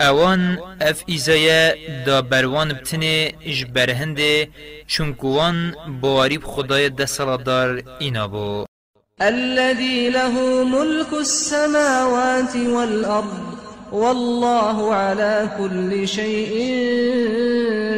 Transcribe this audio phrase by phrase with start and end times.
[0.01, 0.41] اوان
[0.83, 1.75] اف ایزایا
[2.07, 4.49] دا بروان بتنه اش برهنده
[4.87, 8.65] چونکوان بواریب خدای دسالدار اینا بو
[9.21, 10.35] الذي له
[10.65, 13.41] ملك السماوات والأرض
[13.93, 16.77] والله على كل شيء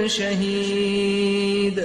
[0.09, 1.83] شهيد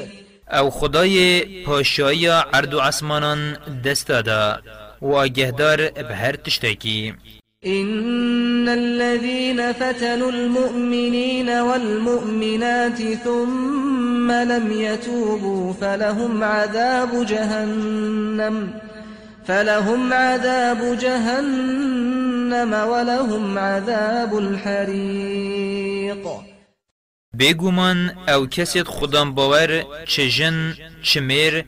[0.53, 4.61] او خدای پاشایی عرض و عصمانان دست داده
[5.01, 7.13] و آگهدار به هر تشتکی
[7.65, 18.79] إن الذين فتنوا المؤمنين والمؤمنات ثم لم يتوبوا فلهم عذاب جهنم
[19.45, 26.27] فلهم عذاب جهنم ولهم عذاب الحريق
[27.33, 31.65] بيغمان او كسيت خدام باور چجن چمير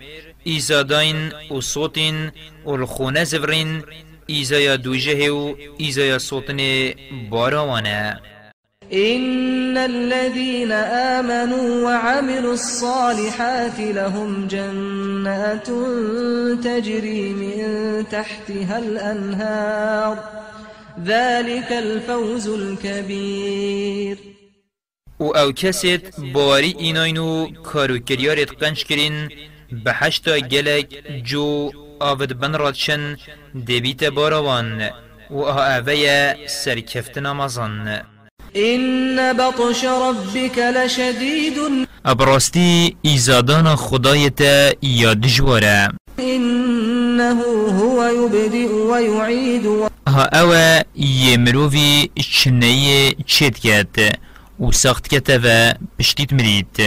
[0.48, 2.32] ایزاداین و صوتين
[2.66, 3.84] و الخونه زورین
[4.30, 6.96] يا دوجه و يا صوتني
[7.32, 8.20] باروانا
[8.94, 15.68] إن الذين آمنوا وعملوا الصالحات لهم جنات
[16.64, 20.24] تجري من تحتها الأنهار
[21.06, 24.18] ذلك الفوز الكبير
[25.20, 29.30] و او کسید باری ایناینو کارو کریارت قنش کرین
[29.84, 30.96] به هشتا گلک
[31.26, 33.16] جو آود بنرادشن
[33.68, 34.90] دبيت باروان
[35.32, 38.00] و آه آوه سركفت نمازان
[38.56, 41.58] إن بطش ربك لشديد
[42.06, 44.42] أبرستي إيزادان خدايت
[44.84, 45.90] ياد جوارا
[46.20, 47.42] إنه
[47.82, 49.88] هو يبدئ ويعيد و...
[50.08, 54.10] ها أوا يمروفي شنية شتكت
[54.60, 56.78] وسخت كتفا بشتيت مريت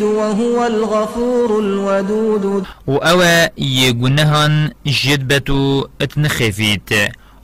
[0.00, 6.90] وهو الغفور الودود وأوى يجنهن جدبتو اتنخفيت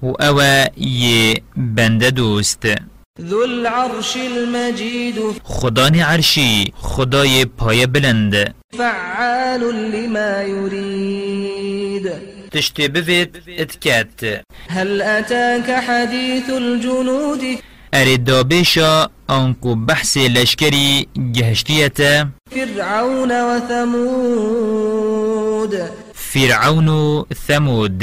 [0.02, 2.74] وأوى يبنددوست
[3.20, 5.14] ذو العرش المجيد
[5.44, 12.10] خداني عرشي خداي پای بلند فعال لما يريد
[12.50, 14.20] تشتي بفيت اتكات
[14.68, 17.44] هل أتاك حديث الجنود
[17.94, 26.86] أريد بيشا أنكو بحث لشكري جهشتية فرعون وثمود فرعون
[27.48, 27.98] ثمود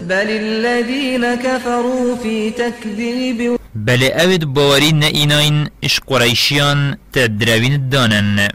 [0.00, 8.48] بل الذين كفروا في تكذيب بل أود بوارين إناين إش قريشيان تدروين الدانن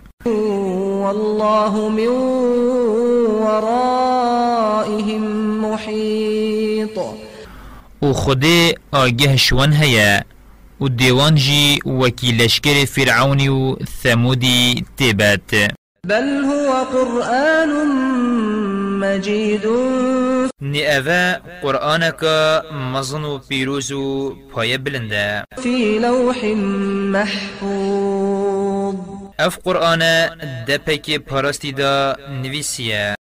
[1.06, 2.08] والله من
[3.44, 5.22] ورائهم
[5.72, 6.98] محيط
[8.02, 10.24] وخدي آجه شوان هيا
[10.82, 15.52] و ديوان جي وكي فرعون و ثمودي تبات
[16.06, 17.70] بل هو قرآن
[19.00, 19.66] مجيد
[20.62, 22.22] نئذا قرآنك
[22.74, 23.94] مظن بيروز
[24.56, 26.44] بايا بلندا في لوح
[27.18, 28.96] محفوظ
[29.40, 30.00] اف قرآن
[30.68, 33.27] دبك باراستي دا نفيسيا